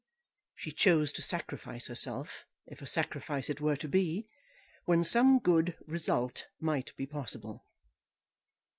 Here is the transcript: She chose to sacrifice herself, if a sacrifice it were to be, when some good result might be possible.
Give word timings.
She 0.55 0.71
chose 0.71 1.13
to 1.13 1.21
sacrifice 1.21 1.85
herself, 1.85 2.47
if 2.65 2.81
a 2.81 2.87
sacrifice 2.87 3.51
it 3.51 3.61
were 3.61 3.75
to 3.75 3.87
be, 3.87 4.27
when 4.85 5.03
some 5.03 5.37
good 5.37 5.77
result 5.85 6.47
might 6.59 6.91
be 6.97 7.05
possible. 7.05 7.65